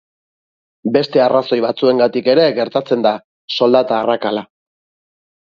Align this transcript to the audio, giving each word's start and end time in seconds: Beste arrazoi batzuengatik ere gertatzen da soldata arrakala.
Beste 0.95 1.21
arrazoi 1.25 1.59
batzuengatik 1.65 2.31
ere 2.33 2.47
gertatzen 2.61 3.05
da 3.09 3.13
soldata 3.59 4.01
arrakala. 4.01 4.47